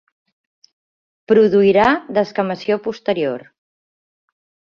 Produiria 1.31 1.85
descamació 2.19 2.79
posterior. 2.87 3.47